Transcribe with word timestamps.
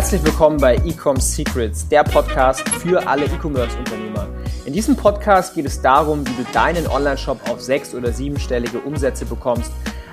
Herzlich 0.00 0.24
willkommen 0.24 0.56
bei 0.56 0.76
Ecom 0.76 1.20
Secrets, 1.20 1.86
der 1.86 2.04
Podcast 2.04 2.66
für 2.66 3.06
alle 3.06 3.26
E-Commerce-Unternehmer. 3.26 4.28
In 4.64 4.72
diesem 4.72 4.96
Podcast 4.96 5.54
geht 5.54 5.66
es 5.66 5.82
darum, 5.82 6.26
wie 6.26 6.42
du 6.42 6.50
deinen 6.54 6.86
Online-Shop 6.86 7.38
auf 7.50 7.60
sechs- 7.60 7.94
oder 7.94 8.10
siebenstellige 8.10 8.78
Umsätze 8.78 9.26
bekommst. 9.26 9.70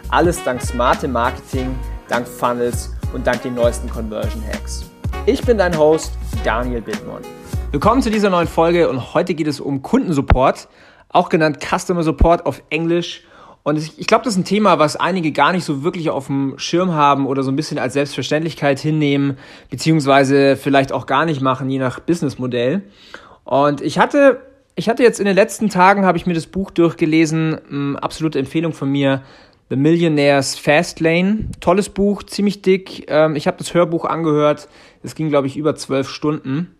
Alles 0.10 0.44
dank 0.44 0.62
smartem 0.62 1.14
Marketing, 1.14 1.74
dank 2.10 2.28
Funnels 2.28 2.94
und 3.14 3.26
dank 3.26 3.44
den 3.44 3.56
neuesten 3.56 3.90
Conversion 3.90 4.44
Hacks. 4.46 4.84
Ich 5.26 5.42
bin 5.44 5.58
dein 5.58 5.78
Host, 5.78 6.12
Daniel 6.44 6.82
Bittmann. 6.82 7.22
Willkommen 7.72 8.02
zu 8.02 8.12
dieser 8.12 8.30
neuen 8.30 8.50
Folge 8.50 8.90
und 8.90 9.14
heute 9.14 9.36
geht 9.36 9.48
es 9.48 9.62
um 9.62 9.84
Kundensupport, 9.84 10.68
auch 11.08 11.30
genannt 11.30 11.60
Customer 11.64 12.04
Support 12.04 12.46
auf 12.46 12.62
Englisch. 12.72 13.24
Und 13.68 13.76
ich 13.98 14.08
glaube, 14.08 14.24
das 14.24 14.36
ist 14.36 14.40
ein 14.40 14.46
Thema, 14.46 14.80
was 14.80 14.96
einige 14.96 15.34
gar 15.34 15.52
nicht 15.52 15.66
so 15.66 15.84
wirklich 15.84 16.10
auf 16.10 16.28
dem 16.28 16.58
Schirm 16.58 16.94
haben 16.94 17.28
oder 17.28 17.44
so 17.44 17.52
ein 17.52 17.58
bisschen 17.58 17.80
als 17.80 17.96
Selbstverständlichkeit 17.96 18.80
hinnehmen, 18.80 19.38
beziehungsweise 19.70 20.56
vielleicht 20.56 20.94
auch 20.94 21.06
gar 21.06 21.26
nicht 21.26 21.42
machen, 21.42 21.70
je 21.70 21.78
nach 21.78 22.00
Businessmodell. 22.00 22.84
Und 23.44 23.82
ich 23.82 24.00
hatte, 24.00 24.40
ich 24.76 24.88
hatte 24.88 25.04
jetzt 25.04 25.20
in 25.20 25.26
den 25.26 25.36
letzten 25.36 25.68
Tagen, 25.68 26.06
habe 26.06 26.18
ich 26.18 26.26
mir 26.26 26.34
das 26.34 26.46
Buch 26.46 26.72
durchgelesen, 26.72 27.98
absolute 27.98 28.40
Empfehlung 28.40 28.72
von 28.72 28.90
mir, 28.90 29.24
The 29.70 29.76
Millionaire's 29.76 30.58
Fast 30.58 31.02
Lane. 31.02 31.50
Tolles 31.60 31.90
Buch, 31.90 32.24
ziemlich 32.24 32.62
dick. 32.62 33.12
Ähm, 33.12 33.36
ich 33.36 33.48
habe 33.48 33.58
das 33.58 33.74
Hörbuch 33.74 34.06
angehört. 34.06 34.70
Es 35.04 35.14
ging, 35.14 35.28
glaube 35.28 35.48
ich, 35.48 35.58
über 35.58 35.76
zwölf 35.76 36.08
Stunden. 36.08 36.74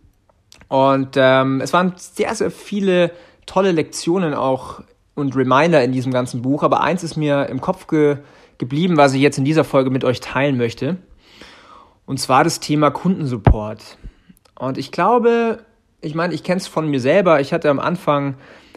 Und 0.68 1.16
ähm, 1.16 1.60
es 1.60 1.74
waren 1.74 1.92
sehr, 1.98 2.34
sehr 2.34 2.50
viele 2.50 3.10
tolle 3.44 3.72
Lektionen 3.72 4.32
auch 4.32 4.80
und 5.18 5.36
Reminder 5.36 5.82
in 5.82 5.92
diesem 5.92 6.12
ganzen 6.12 6.42
Buch, 6.42 6.62
aber 6.62 6.80
eins 6.80 7.02
ist 7.02 7.16
mir 7.16 7.46
im 7.46 7.60
Kopf 7.60 7.86
ge 7.86 8.18
geblieben, 8.56 8.96
was 8.96 9.14
ich 9.14 9.20
jetzt 9.20 9.38
in 9.38 9.44
dieser 9.44 9.62
Folge 9.62 9.88
mit 9.88 10.02
euch 10.02 10.18
teilen 10.20 10.56
möchte. 10.56 10.96
Und 12.06 12.18
zwar 12.18 12.42
das 12.42 12.58
Thema 12.58 12.90
Kundensupport. 12.90 13.98
Und 14.58 14.78
ich 14.78 14.90
glaube, 14.90 15.60
ich 16.00 16.16
meine, 16.16 16.34
ich 16.34 16.42
kenne 16.42 16.60
es 16.60 16.66
von 16.66 16.90
mir 16.90 17.00
selber. 17.00 17.40
Ich 17.40 17.52
hatte 17.52 17.70
am 17.70 17.78
Anfang 17.78 18.34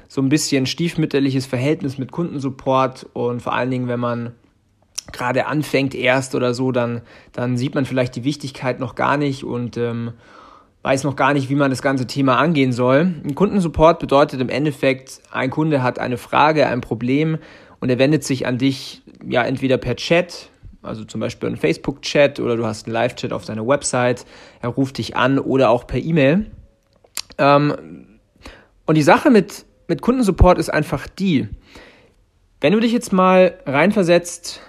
so 0.08 0.22
ein 0.22 0.30
bisschen 0.30 0.68
stiefmütterliches 0.68 1.48
Verhältnis 1.48 1.98
mit 1.98 2.12
Kundensupport 2.12 3.08
und 3.14 3.42
vor 3.42 3.54
allen 3.54 3.72
Dingen, 3.72 3.88
wenn 3.88 4.00
man 4.00 4.34
gerade 5.12 5.48
anfängt 5.48 5.96
erst 5.96 6.36
oder 6.36 6.54
so, 6.54 6.72
dann, 6.72 7.02
dann 7.32 7.58
sieht 7.58 7.74
man 7.76 7.86
vielleicht 7.86 8.16
die 8.16 8.24
Wichtigkeit 8.24 8.80
noch 8.80 8.96
gar 8.96 9.18
nicht 9.18 9.44
und 9.44 9.78
ähm, 9.78 10.12
weiß 10.84 11.04
noch 11.04 11.16
gar 11.16 11.34
nicht, 11.34 11.50
wie 11.50 11.56
man 11.56 11.70
das 11.70 11.82
ganze 11.82 12.08
Thema 12.08 12.38
angehen 12.38 12.72
soll. 12.72 13.14
Ein 13.24 13.36
Kundensupport 13.36 14.00
bedeutet 14.00 14.42
im 14.42 14.50
Endeffekt, 14.50 15.22
ein 15.32 15.50
Kunde 15.50 15.84
hat 15.84 16.00
eine 16.00 16.18
Frage, 16.18 16.68
ein 16.68 16.82
Problem 16.82 17.38
und 17.80 17.90
er 17.90 18.00
wendet 18.00 18.24
sich 18.24 18.48
an 18.48 18.58
dich 18.58 19.02
ja 19.28 19.44
entweder 19.44 19.78
per 19.78 19.96
Chat, 19.96 20.50
also 20.82 21.06
zum 21.06 21.22
Beispiel 21.22 21.50
ein 21.50 21.58
Facebook-Chat 21.58 22.40
oder 22.40 22.58
du 22.58 22.66
hast 22.66 22.88
einen 22.88 22.94
Live-Chat 22.94 23.32
auf 23.32 23.46
deiner 23.46 23.68
Website, 23.68 24.26
er 24.62 24.70
ruft 24.70 24.98
dich 24.98 25.16
an 25.16 25.38
oder 25.38 25.70
auch 25.70 25.86
per 25.86 26.00
E-Mail. 26.00 26.48
Ähm, 27.38 28.20
und 28.86 28.96
die 28.96 29.04
Sache 29.04 29.30
mit, 29.30 29.66
mit 29.88 30.02
Kundensupport 30.02 30.58
ist 30.58 30.70
einfach 30.70 31.08
die, 31.08 31.48
wenn 32.60 32.74
du 32.74 32.80
dich 32.80 32.92
jetzt 32.92 33.14
mal 33.14 33.60
reinversetzt 33.66 34.62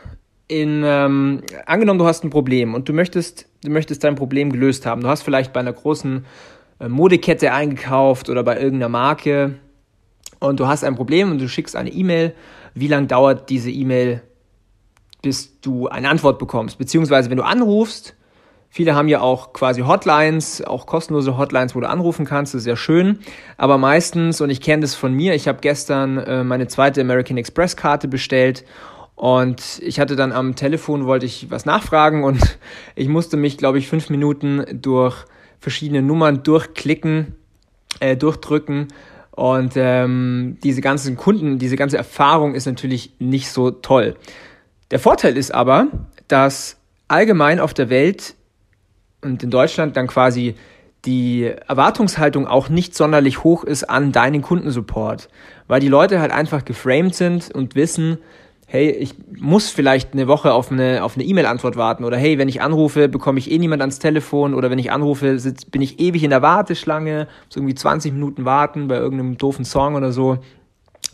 in, 0.48 0.82
ähm, 0.84 1.42
angenommen, 1.66 1.98
du 1.98 2.06
hast 2.06 2.24
ein 2.24 2.30
Problem 2.30 2.74
und 2.74 2.88
du 2.88 2.92
möchtest, 2.92 3.48
du 3.62 3.70
möchtest 3.70 4.04
dein 4.04 4.16
Problem 4.16 4.52
gelöst 4.52 4.86
haben. 4.86 5.00
Du 5.00 5.08
hast 5.08 5.22
vielleicht 5.22 5.52
bei 5.52 5.60
einer 5.60 5.72
großen 5.72 6.24
äh, 6.80 6.88
Modekette 6.88 7.52
eingekauft 7.52 8.28
oder 8.28 8.42
bei 8.42 8.56
irgendeiner 8.56 8.88
Marke 8.88 9.54
und 10.40 10.60
du 10.60 10.66
hast 10.66 10.84
ein 10.84 10.96
Problem 10.96 11.30
und 11.30 11.40
du 11.40 11.48
schickst 11.48 11.76
eine 11.76 11.90
E-Mail. 11.90 12.34
Wie 12.74 12.88
lange 12.88 13.06
dauert 13.06 13.48
diese 13.50 13.70
E-Mail, 13.70 14.22
bis 15.22 15.60
du 15.60 15.88
eine 15.88 16.08
Antwort 16.08 16.38
bekommst? 16.38 16.78
Beziehungsweise, 16.78 17.30
wenn 17.30 17.36
du 17.36 17.44
anrufst, 17.44 18.16
viele 18.68 18.94
haben 18.94 19.08
ja 19.08 19.20
auch 19.20 19.52
quasi 19.52 19.82
Hotlines, 19.82 20.64
auch 20.64 20.86
kostenlose 20.86 21.38
Hotlines, 21.38 21.74
wo 21.74 21.80
du 21.80 21.88
anrufen 21.88 22.24
kannst, 22.26 22.54
das 22.54 22.62
ist 22.62 22.66
ja 22.66 22.76
schön. 22.76 23.20
Aber 23.56 23.78
meistens, 23.78 24.40
und 24.40 24.50
ich 24.50 24.60
kenne 24.60 24.80
das 24.80 24.94
von 24.94 25.14
mir, 25.14 25.34
ich 25.34 25.46
habe 25.46 25.58
gestern 25.60 26.18
äh, 26.18 26.42
meine 26.42 26.66
zweite 26.66 27.00
American 27.00 27.36
Express 27.36 27.76
Karte 27.76 28.08
bestellt 28.08 28.64
und 29.22 29.78
ich 29.84 30.00
hatte 30.00 30.16
dann 30.16 30.32
am 30.32 30.56
Telefon, 30.56 31.06
wollte 31.06 31.26
ich 31.26 31.48
was 31.48 31.64
nachfragen 31.64 32.24
und 32.24 32.40
ich 32.96 33.06
musste 33.06 33.36
mich, 33.36 33.56
glaube 33.56 33.78
ich, 33.78 33.86
fünf 33.86 34.10
Minuten 34.10 34.64
durch 34.82 35.14
verschiedene 35.60 36.02
Nummern 36.02 36.42
durchklicken, 36.42 37.36
äh, 38.00 38.16
durchdrücken. 38.16 38.88
Und 39.30 39.74
ähm, 39.76 40.58
diese 40.64 40.80
ganzen 40.80 41.16
Kunden, 41.16 41.60
diese 41.60 41.76
ganze 41.76 41.98
Erfahrung 41.98 42.56
ist 42.56 42.66
natürlich 42.66 43.14
nicht 43.20 43.48
so 43.50 43.70
toll. 43.70 44.16
Der 44.90 44.98
Vorteil 44.98 45.36
ist 45.36 45.54
aber, 45.54 45.86
dass 46.26 46.78
allgemein 47.06 47.60
auf 47.60 47.74
der 47.74 47.90
Welt 47.90 48.34
und 49.20 49.44
in 49.44 49.52
Deutschland 49.52 49.96
dann 49.96 50.08
quasi 50.08 50.56
die 51.04 51.44
Erwartungshaltung 51.44 52.48
auch 52.48 52.68
nicht 52.68 52.96
sonderlich 52.96 53.44
hoch 53.44 53.62
ist 53.62 53.84
an 53.84 54.10
deinen 54.10 54.42
Kundensupport, 54.42 55.28
weil 55.68 55.78
die 55.78 55.86
Leute 55.86 56.18
halt 56.20 56.32
einfach 56.32 56.64
geframed 56.64 57.14
sind 57.14 57.54
und 57.54 57.76
wissen, 57.76 58.18
hey, 58.72 58.88
ich 58.88 59.14
muss 59.38 59.68
vielleicht 59.68 60.14
eine 60.14 60.28
Woche 60.28 60.54
auf 60.54 60.72
eine 60.72 61.04
auf 61.04 61.18
E-Mail-Antwort 61.18 61.76
warten 61.76 62.04
oder 62.04 62.16
hey, 62.16 62.38
wenn 62.38 62.48
ich 62.48 62.62
anrufe, 62.62 63.06
bekomme 63.06 63.38
ich 63.38 63.50
eh 63.50 63.58
niemand 63.58 63.82
ans 63.82 63.98
Telefon 63.98 64.54
oder 64.54 64.70
wenn 64.70 64.78
ich 64.78 64.90
anrufe, 64.90 65.38
sitz, 65.38 65.66
bin 65.66 65.82
ich 65.82 66.00
ewig 66.00 66.24
in 66.24 66.30
der 66.30 66.40
Warteschlange, 66.40 67.28
so 67.50 67.60
irgendwie 67.60 67.74
20 67.74 68.14
Minuten 68.14 68.46
warten 68.46 68.88
bei 68.88 68.96
irgendeinem 68.96 69.36
doofen 69.36 69.66
Song 69.66 69.94
oder 69.94 70.10
so. 70.10 70.38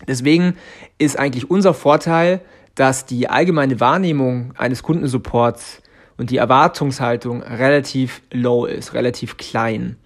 Deswegen 0.07 0.55
ist 0.99 1.19
eigentlich 1.19 1.51
unser 1.51 1.75
Vorteil, 1.75 2.43
dass 2.77 3.07
die 3.07 3.29
allgemeine 3.29 3.81
Wahrnehmung 3.81 4.55
eines 4.57 4.85
Kundensupports 4.85 5.83
und 6.17 6.31
die 6.31 6.37
Erwartungshaltung 6.37 7.43
relativ 7.43 8.23
low 8.33 8.67
ist, 8.67 8.95
relativ 8.95 9.37
klein. 9.37 9.97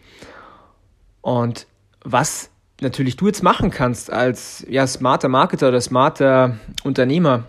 Und 1.20 1.66
was 2.02 2.48
natürlich 2.82 3.16
du 3.16 3.26
jetzt 3.26 3.42
machen 3.42 3.70
kannst 3.70 4.12
als 4.12 4.64
ja, 4.68 4.86
smarter 4.86 5.28
Marketer 5.28 5.68
oder 5.68 5.80
smarter 5.80 6.58
Unternehmer, 6.84 7.44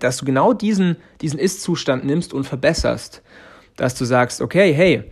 dass 0.00 0.18
du 0.18 0.24
genau 0.24 0.52
diesen, 0.52 0.96
diesen 1.20 1.38
Ist-Zustand 1.38 2.04
nimmst 2.04 2.34
und 2.34 2.44
verbesserst. 2.44 3.22
Dass 3.76 3.94
du 3.94 4.04
sagst, 4.04 4.40
okay, 4.40 4.74
hey, 4.74 5.04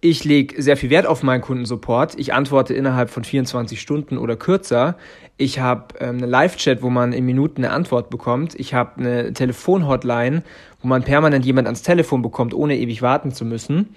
ich 0.00 0.24
lege 0.24 0.60
sehr 0.62 0.76
viel 0.76 0.90
Wert 0.90 1.06
auf 1.06 1.22
meinen 1.22 1.40
Kundensupport. 1.40 2.18
Ich 2.18 2.32
antworte 2.34 2.74
innerhalb 2.74 3.10
von 3.10 3.24
24 3.24 3.80
Stunden 3.80 4.18
oder 4.18 4.36
kürzer. 4.36 4.96
Ich 5.36 5.58
habe 5.58 5.94
ähm, 6.00 6.18
eine 6.18 6.26
Live-Chat, 6.26 6.82
wo 6.82 6.90
man 6.90 7.12
in 7.12 7.24
Minuten 7.24 7.64
eine 7.64 7.72
Antwort 7.72 8.10
bekommt. 8.10 8.54
Ich 8.58 8.74
habe 8.74 9.00
eine 9.00 9.32
Telefon-Hotline, 9.32 10.42
wo 10.82 10.88
man 10.88 11.02
permanent 11.02 11.44
jemand 11.44 11.66
ans 11.66 11.82
Telefon 11.82 12.22
bekommt, 12.22 12.54
ohne 12.54 12.76
ewig 12.76 13.02
warten 13.02 13.32
zu 13.32 13.44
müssen. 13.44 13.94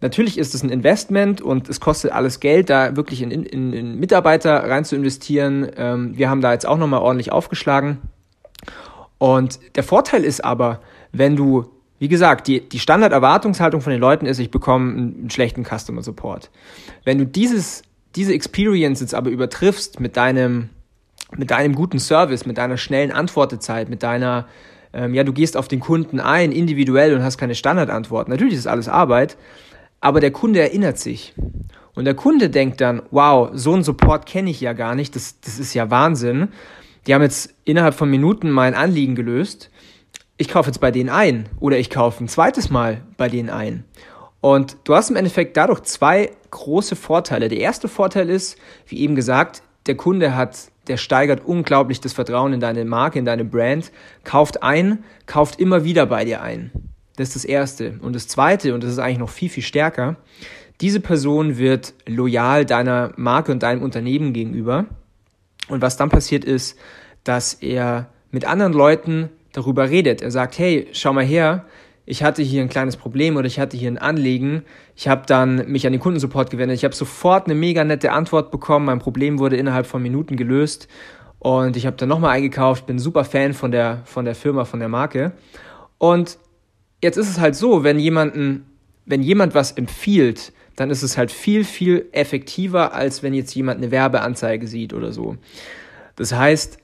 Natürlich 0.00 0.36
ist 0.36 0.54
es 0.54 0.62
ein 0.62 0.68
Investment 0.68 1.40
und 1.40 1.68
es 1.68 1.80
kostet 1.80 2.12
alles 2.12 2.40
Geld, 2.40 2.68
da 2.68 2.96
wirklich 2.96 3.22
in, 3.22 3.30
in, 3.30 3.72
in 3.72 3.98
Mitarbeiter 3.98 4.68
rein 4.68 4.84
zu 4.84 4.94
investieren. 4.94 5.70
Ähm, 5.76 6.16
wir 6.16 6.28
haben 6.28 6.42
da 6.42 6.52
jetzt 6.52 6.66
auch 6.66 6.76
nochmal 6.76 7.00
ordentlich 7.00 7.32
aufgeschlagen. 7.32 7.98
Und 9.18 9.58
der 9.76 9.82
Vorteil 9.82 10.24
ist 10.24 10.44
aber, 10.44 10.80
wenn 11.12 11.36
du, 11.36 11.70
wie 11.98 12.08
gesagt, 12.08 12.46
die, 12.46 12.68
die 12.68 12.78
Standarderwartungshaltung 12.78 13.80
von 13.80 13.90
den 13.90 14.00
Leuten 14.00 14.26
ist, 14.26 14.38
ich 14.38 14.50
bekomme 14.50 14.92
einen, 14.92 15.30
schlechten 15.30 15.64
Customer 15.64 16.02
Support. 16.02 16.50
Wenn 17.04 17.16
du 17.16 17.24
dieses, 17.24 17.82
diese 18.14 18.34
Experience 18.34 19.00
jetzt 19.00 19.14
aber 19.14 19.30
übertriffst 19.30 19.98
mit 19.98 20.18
deinem, 20.18 20.68
mit 21.34 21.50
deinem 21.50 21.74
guten 21.74 21.98
Service, 21.98 22.44
mit 22.44 22.58
deiner 22.58 22.76
schnellen 22.76 23.12
Antwortezeit, 23.12 23.88
mit 23.88 24.02
deiner, 24.02 24.46
ähm, 24.92 25.14
ja, 25.14 25.24
du 25.24 25.32
gehst 25.32 25.56
auf 25.56 25.68
den 25.68 25.80
Kunden 25.80 26.20
ein, 26.20 26.52
individuell 26.52 27.14
und 27.14 27.22
hast 27.22 27.38
keine 27.38 27.54
Standardantwort. 27.54 28.28
Natürlich 28.28 28.54
ist 28.54 28.66
alles 28.66 28.88
Arbeit, 28.90 29.38
aber 30.06 30.20
der 30.20 30.30
Kunde 30.30 30.60
erinnert 30.60 31.00
sich. 31.00 31.34
Und 31.96 32.04
der 32.04 32.14
Kunde 32.14 32.48
denkt 32.48 32.80
dann, 32.80 33.02
wow, 33.10 33.50
so 33.54 33.72
einen 33.72 33.82
Support 33.82 34.24
kenne 34.24 34.50
ich 34.50 34.60
ja 34.60 34.72
gar 34.72 34.94
nicht, 34.94 35.16
das, 35.16 35.40
das 35.40 35.58
ist 35.58 35.74
ja 35.74 35.90
Wahnsinn. 35.90 36.46
Die 37.08 37.12
haben 37.12 37.22
jetzt 37.22 37.52
innerhalb 37.64 37.92
von 37.92 38.08
Minuten 38.08 38.52
mein 38.52 38.74
Anliegen 38.74 39.16
gelöst. 39.16 39.68
Ich 40.36 40.46
kaufe 40.46 40.68
jetzt 40.68 40.78
bei 40.78 40.92
denen 40.92 41.08
ein 41.08 41.48
oder 41.58 41.76
ich 41.80 41.90
kaufe 41.90 42.22
ein 42.22 42.28
zweites 42.28 42.70
Mal 42.70 43.02
bei 43.16 43.28
denen 43.28 43.50
ein. 43.50 43.82
Und 44.40 44.76
du 44.84 44.94
hast 44.94 45.10
im 45.10 45.16
Endeffekt 45.16 45.56
dadurch 45.56 45.80
zwei 45.80 46.30
große 46.52 46.94
Vorteile. 46.94 47.48
Der 47.48 47.58
erste 47.58 47.88
Vorteil 47.88 48.30
ist, 48.30 48.58
wie 48.86 49.00
eben 49.00 49.16
gesagt, 49.16 49.64
der 49.86 49.96
Kunde 49.96 50.36
hat, 50.36 50.70
der 50.86 50.98
steigert 50.98 51.44
unglaublich 51.44 52.00
das 52.00 52.12
Vertrauen 52.12 52.52
in 52.52 52.60
deine 52.60 52.84
Marke, 52.84 53.18
in 53.18 53.24
deine 53.24 53.44
Brand, 53.44 53.90
kauft 54.22 54.62
ein, 54.62 55.02
kauft 55.26 55.58
immer 55.58 55.82
wieder 55.82 56.06
bei 56.06 56.24
dir 56.24 56.42
ein. 56.42 56.70
Das 57.16 57.28
ist 57.28 57.36
das 57.36 57.44
Erste. 57.44 57.98
Und 58.02 58.14
das 58.14 58.28
Zweite, 58.28 58.74
und 58.74 58.82
das 58.82 58.90
ist 58.90 58.98
eigentlich 58.98 59.18
noch 59.18 59.30
viel, 59.30 59.48
viel 59.48 59.62
stärker, 59.62 60.16
diese 60.80 61.00
Person 61.00 61.56
wird 61.56 61.94
loyal 62.06 62.66
deiner 62.66 63.12
Marke 63.16 63.50
und 63.50 63.62
deinem 63.62 63.82
Unternehmen 63.82 64.32
gegenüber. 64.32 64.86
Und 65.68 65.80
was 65.80 65.96
dann 65.96 66.10
passiert 66.10 66.44
ist, 66.44 66.78
dass 67.24 67.54
er 67.54 68.10
mit 68.30 68.44
anderen 68.44 68.72
Leuten 68.72 69.30
darüber 69.52 69.88
redet. 69.88 70.20
Er 70.20 70.30
sagt, 70.30 70.58
hey, 70.58 70.86
schau 70.92 71.14
mal 71.14 71.24
her, 71.24 71.64
ich 72.04 72.22
hatte 72.22 72.42
hier 72.42 72.62
ein 72.62 72.68
kleines 72.68 72.96
Problem 72.96 73.36
oder 73.36 73.46
ich 73.46 73.58
hatte 73.58 73.76
hier 73.76 73.90
ein 73.90 73.98
Anliegen. 73.98 74.62
Ich 74.94 75.08
habe 75.08 75.24
dann 75.26 75.68
mich 75.70 75.86
an 75.86 75.92
den 75.92 76.00
Kundensupport 76.00 76.50
gewendet. 76.50 76.76
Ich 76.76 76.84
habe 76.84 76.94
sofort 76.94 77.46
eine 77.46 77.56
mega 77.56 77.82
nette 77.82 78.12
Antwort 78.12 78.52
bekommen. 78.52 78.86
Mein 78.86 79.00
Problem 79.00 79.40
wurde 79.40 79.56
innerhalb 79.56 79.86
von 79.86 80.00
Minuten 80.00 80.36
gelöst. 80.36 80.86
Und 81.40 81.76
ich 81.76 81.84
habe 81.84 81.96
dann 81.96 82.08
nochmal 82.08 82.36
eingekauft, 82.36 82.86
bin 82.86 82.98
super 82.98 83.24
Fan 83.24 83.54
von 83.54 83.72
der, 83.72 84.02
von 84.04 84.24
der 84.24 84.36
Firma, 84.36 84.64
von 84.64 84.78
der 84.78 84.88
Marke. 84.88 85.32
Und 85.98 86.38
jetzt 87.02 87.16
ist 87.16 87.28
es 87.28 87.40
halt 87.40 87.54
so, 87.54 87.84
wenn 87.84 87.98
jemand 87.98 88.34
ein 88.34 88.66
wenn 89.06 89.22
jemand 89.22 89.54
was 89.54 89.72
empfiehlt, 89.72 90.52
dann 90.74 90.90
ist 90.90 91.02
es 91.02 91.16
halt 91.16 91.32
viel, 91.32 91.64
viel 91.64 92.06
effektiver, 92.12 92.92
als 92.92 93.22
wenn 93.22 93.32
jetzt 93.32 93.54
jemand 93.54 93.78
eine 93.78 93.90
Werbeanzeige 93.90 94.66
sieht 94.66 94.92
oder 94.92 95.12
so. 95.12 95.36
Das 96.16 96.34
heißt, 96.34 96.78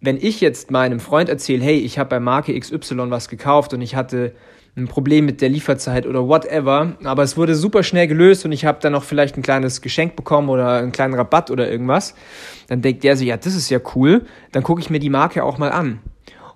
wenn 0.00 0.16
ich 0.16 0.40
jetzt 0.40 0.70
meinem 0.70 0.98
Freund 0.98 1.28
erzähle, 1.28 1.62
hey, 1.62 1.78
ich 1.78 1.98
habe 1.98 2.10
bei 2.10 2.20
Marke 2.20 2.58
XY 2.58 3.10
was 3.10 3.28
gekauft 3.28 3.74
und 3.74 3.82
ich 3.82 3.94
hatte 3.94 4.32
ein 4.74 4.88
Problem 4.88 5.26
mit 5.26 5.42
der 5.42 5.50
Lieferzeit 5.50 6.06
oder 6.06 6.26
whatever, 6.26 6.96
aber 7.04 7.22
es 7.22 7.36
wurde 7.36 7.54
super 7.54 7.82
schnell 7.82 8.06
gelöst 8.06 8.46
und 8.46 8.52
ich 8.52 8.64
habe 8.64 8.78
dann 8.80 8.92
noch 8.92 9.04
vielleicht 9.04 9.36
ein 9.36 9.42
kleines 9.42 9.82
Geschenk 9.82 10.16
bekommen 10.16 10.48
oder 10.48 10.78
einen 10.78 10.92
kleinen 10.92 11.12
Rabatt 11.12 11.50
oder 11.50 11.70
irgendwas, 11.70 12.14
dann 12.68 12.80
denkt 12.80 13.04
der 13.04 13.16
sich, 13.16 13.28
ja, 13.28 13.36
das 13.36 13.54
ist 13.54 13.68
ja 13.68 13.80
cool, 13.94 14.24
dann 14.52 14.62
gucke 14.62 14.80
ich 14.80 14.88
mir 14.88 14.98
die 14.98 15.10
Marke 15.10 15.44
auch 15.44 15.58
mal 15.58 15.70
an. 15.70 16.00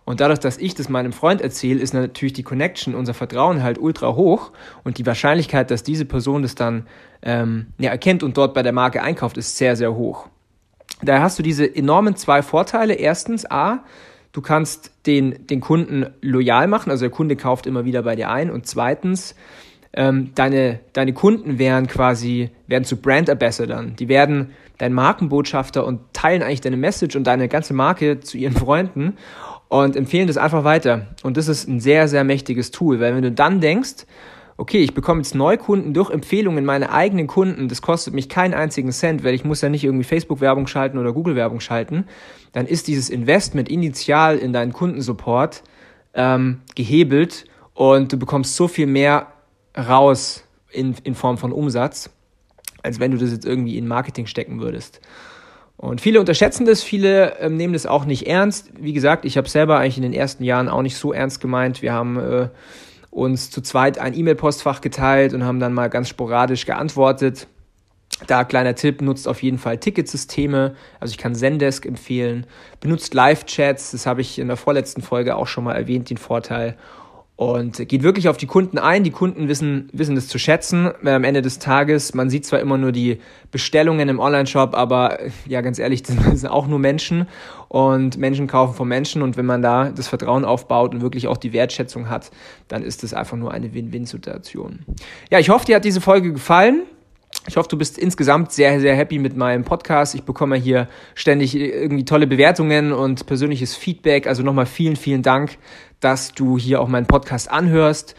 Und 0.06 0.20
dadurch, 0.20 0.38
dass 0.38 0.56
ich 0.56 0.74
das 0.76 0.88
meinem 0.88 1.12
Freund 1.12 1.40
erzähle, 1.40 1.80
ist 1.80 1.92
natürlich 1.92 2.32
die 2.32 2.44
Connection, 2.44 2.94
unser 2.94 3.12
Vertrauen 3.12 3.64
halt 3.64 3.76
ultra 3.76 4.14
hoch 4.14 4.52
und 4.84 4.98
die 4.98 5.04
Wahrscheinlichkeit, 5.04 5.70
dass 5.70 5.82
diese 5.82 6.04
Person 6.04 6.42
das 6.42 6.54
dann 6.54 6.86
ähm, 7.22 7.66
ja, 7.78 7.90
erkennt 7.90 8.22
und 8.22 8.36
dort 8.36 8.54
bei 8.54 8.62
der 8.62 8.72
Marke 8.72 9.02
einkauft, 9.02 9.36
ist 9.36 9.56
sehr, 9.56 9.74
sehr 9.74 9.96
hoch. 9.96 10.28
Daher 11.02 11.22
hast 11.22 11.40
du 11.40 11.42
diese 11.42 11.66
enormen 11.74 12.14
zwei 12.14 12.42
Vorteile. 12.42 12.94
Erstens, 12.94 13.50
A, 13.50 13.82
du 14.30 14.40
kannst 14.42 14.92
den, 15.06 15.44
den 15.48 15.60
Kunden 15.60 16.06
loyal 16.22 16.68
machen, 16.68 16.90
also 16.90 17.04
der 17.04 17.10
Kunde 17.10 17.34
kauft 17.34 17.66
immer 17.66 17.84
wieder 17.84 18.04
bei 18.04 18.14
dir 18.14 18.30
ein. 18.30 18.48
Und 18.48 18.68
zweitens, 18.68 19.34
ähm, 19.92 20.30
deine, 20.36 20.78
deine 20.92 21.14
Kunden 21.14 21.58
werden 21.58 21.88
quasi, 21.88 22.50
werden 22.68 22.84
zu 22.84 22.96
Brand 22.96 23.28
Ambassadors. 23.28 23.86
Die 23.98 24.08
werden 24.08 24.52
dein 24.78 24.92
Markenbotschafter 24.92 25.84
und 25.84 26.00
teilen 26.12 26.42
eigentlich 26.42 26.60
deine 26.60 26.76
Message 26.76 27.16
und 27.16 27.24
deine 27.24 27.48
ganze 27.48 27.74
Marke 27.74 28.20
zu 28.20 28.38
ihren 28.38 28.54
Freunden 28.56 29.16
und 29.68 29.96
empfehlen 29.96 30.26
das 30.28 30.36
einfach 30.36 30.64
weiter. 30.64 31.08
Und 31.22 31.36
das 31.36 31.48
ist 31.48 31.68
ein 31.68 31.80
sehr, 31.80 32.08
sehr 32.08 32.24
mächtiges 32.24 32.70
Tool, 32.70 33.00
weil 33.00 33.14
wenn 33.14 33.22
du 33.22 33.32
dann 33.32 33.60
denkst, 33.60 34.06
okay, 34.58 34.78
ich 34.78 34.94
bekomme 34.94 35.20
jetzt 35.20 35.34
Neukunden 35.34 35.92
durch 35.92 36.10
Empfehlungen 36.10 36.64
meine 36.64 36.90
eigenen 36.90 37.26
Kunden, 37.26 37.68
das 37.68 37.82
kostet 37.82 38.14
mich 38.14 38.28
keinen 38.28 38.54
einzigen 38.54 38.90
Cent, 38.90 39.22
weil 39.22 39.34
ich 39.34 39.44
muss 39.44 39.60
ja 39.60 39.68
nicht 39.68 39.84
irgendwie 39.84 40.04
Facebook-Werbung 40.04 40.66
schalten 40.66 40.98
oder 40.98 41.12
Google-Werbung 41.12 41.60
schalten, 41.60 42.06
dann 42.52 42.66
ist 42.66 42.88
dieses 42.88 43.10
Investment 43.10 43.68
initial 43.68 44.38
in 44.38 44.52
deinen 44.52 44.72
Kundensupport 44.72 45.62
ähm, 46.14 46.62
gehebelt 46.74 47.44
und 47.74 48.12
du 48.12 48.18
bekommst 48.18 48.56
so 48.56 48.68
viel 48.68 48.86
mehr 48.86 49.26
raus 49.76 50.44
in, 50.70 50.94
in 51.04 51.14
Form 51.14 51.36
von 51.36 51.52
Umsatz, 51.52 52.10
als 52.82 52.98
wenn 52.98 53.10
du 53.10 53.18
das 53.18 53.32
jetzt 53.32 53.44
irgendwie 53.44 53.76
in 53.76 53.86
Marketing 53.86 54.26
stecken 54.26 54.60
würdest. 54.60 55.00
Und 55.76 56.00
viele 56.00 56.20
unterschätzen 56.20 56.64
das, 56.64 56.82
viele 56.82 57.38
ähm, 57.38 57.56
nehmen 57.56 57.74
das 57.74 57.86
auch 57.86 58.06
nicht 58.06 58.26
ernst. 58.26 58.70
Wie 58.80 58.92
gesagt, 58.92 59.24
ich 59.24 59.36
habe 59.36 59.48
selber 59.48 59.78
eigentlich 59.78 59.98
in 59.98 60.02
den 60.02 60.14
ersten 60.14 60.42
Jahren 60.42 60.68
auch 60.68 60.82
nicht 60.82 60.96
so 60.96 61.12
ernst 61.12 61.40
gemeint. 61.40 61.82
Wir 61.82 61.92
haben 61.92 62.18
äh, 62.18 62.48
uns 63.10 63.50
zu 63.50 63.60
zweit 63.60 63.98
ein 63.98 64.14
E-Mail-Postfach 64.14 64.80
geteilt 64.80 65.34
und 65.34 65.44
haben 65.44 65.60
dann 65.60 65.74
mal 65.74 65.88
ganz 65.88 66.08
sporadisch 66.08 66.64
geantwortet. 66.64 67.46
Da 68.26 68.44
kleiner 68.44 68.74
Tipp, 68.74 69.02
nutzt 69.02 69.28
auf 69.28 69.42
jeden 69.42 69.58
Fall 69.58 69.76
Ticketsysteme. 69.76 70.74
Also 71.00 71.12
ich 71.12 71.18
kann 71.18 71.34
Zendesk 71.34 71.84
empfehlen. 71.84 72.46
Benutzt 72.80 73.12
Live-Chats, 73.12 73.90
das 73.90 74.06
habe 74.06 74.22
ich 74.22 74.38
in 74.38 74.48
der 74.48 74.56
vorletzten 74.56 75.02
Folge 75.02 75.36
auch 75.36 75.46
schon 75.46 75.64
mal 75.64 75.74
erwähnt, 75.74 76.08
den 76.08 76.16
Vorteil 76.16 76.76
und 77.36 77.86
geht 77.88 78.02
wirklich 78.02 78.30
auf 78.30 78.38
die 78.38 78.46
Kunden 78.46 78.78
ein. 78.78 79.04
Die 79.04 79.10
Kunden 79.10 79.46
wissen, 79.46 79.90
wissen 79.92 80.14
das 80.14 80.26
zu 80.26 80.38
schätzen. 80.38 80.90
Am 81.04 81.22
Ende 81.22 81.42
des 81.42 81.58
Tages, 81.58 82.14
man 82.14 82.30
sieht 82.30 82.46
zwar 82.46 82.60
immer 82.60 82.78
nur 82.78 82.92
die 82.92 83.20
Bestellungen 83.50 84.08
im 84.08 84.18
Online-Shop, 84.18 84.74
aber 84.74 85.18
ja, 85.46 85.60
ganz 85.60 85.78
ehrlich, 85.78 86.02
das 86.04 86.16
sind 86.16 86.48
auch 86.48 86.66
nur 86.66 86.78
Menschen 86.78 87.28
und 87.68 88.16
Menschen 88.16 88.46
kaufen 88.46 88.74
von 88.74 88.88
Menschen 88.88 89.20
und 89.20 89.36
wenn 89.36 89.46
man 89.46 89.60
da 89.60 89.90
das 89.90 90.08
Vertrauen 90.08 90.46
aufbaut 90.46 90.94
und 90.94 91.02
wirklich 91.02 91.28
auch 91.28 91.36
die 91.36 91.52
Wertschätzung 91.52 92.08
hat, 92.08 92.30
dann 92.68 92.82
ist 92.82 93.02
das 93.02 93.12
einfach 93.12 93.36
nur 93.36 93.52
eine 93.52 93.74
Win-Win-Situation. 93.74 94.80
Ja, 95.30 95.38
ich 95.38 95.50
hoffe, 95.50 95.66
dir 95.66 95.76
hat 95.76 95.84
diese 95.84 96.00
Folge 96.00 96.32
gefallen. 96.32 96.84
Ich 97.48 97.56
hoffe, 97.56 97.68
du 97.68 97.78
bist 97.78 97.98
insgesamt 97.98 98.52
sehr, 98.52 98.80
sehr 98.80 98.96
happy 98.96 99.18
mit 99.18 99.36
meinem 99.36 99.64
Podcast. 99.64 100.14
Ich 100.14 100.24
bekomme 100.24 100.56
hier 100.56 100.88
ständig 101.14 101.54
irgendwie 101.54 102.04
tolle 102.04 102.26
Bewertungen 102.26 102.92
und 102.92 103.26
persönliches 103.26 103.76
Feedback. 103.76 104.26
Also 104.26 104.42
nochmal 104.42 104.66
vielen, 104.66 104.96
vielen 104.96 105.22
Dank, 105.22 105.58
dass 106.00 106.32
du 106.32 106.58
hier 106.58 106.80
auch 106.80 106.88
meinen 106.88 107.06
Podcast 107.06 107.50
anhörst. 107.50 108.16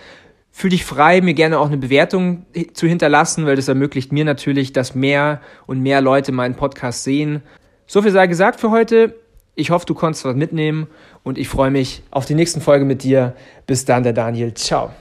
Fühl 0.52 0.72
dich 0.72 0.86
frei, 0.86 1.22
mir 1.22 1.34
gerne 1.34 1.60
auch 1.60 1.68
eine 1.68 1.78
Bewertung 1.78 2.46
zu 2.74 2.88
hinterlassen, 2.88 3.46
weil 3.46 3.56
das 3.56 3.68
ermöglicht 3.68 4.12
mir 4.12 4.26
natürlich, 4.26 4.74
dass 4.74 4.96
mehr 4.96 5.42
und 5.68 5.82
mehr 5.82 6.02
Leute 6.02 6.32
meinen 6.32 6.56
Podcast 6.56 7.04
sehen. 7.04 7.44
So 7.86 8.02
viel 8.02 8.12
sei 8.12 8.28
gesagt 8.28 8.60
für 8.60 8.72
heute. 8.72 9.16
Ich 9.56 9.72
hoffe, 9.72 9.86
du 9.86 9.94
konntest 9.94 10.24
was 10.26 10.36
mitnehmen 10.36 10.88
und 11.24 11.38
ich 11.38 11.50
freue 11.50 11.72
mich 11.72 12.02
auf 12.12 12.26
die 12.26 12.36
nächsten 12.36 12.62
Folge 12.62 12.86
mit 12.86 13.04
dir. 13.04 13.36
Bis 13.66 13.86
dann, 13.86 14.04
der 14.04 14.14
Daniel. 14.14 14.54
Ciao. 14.54 14.92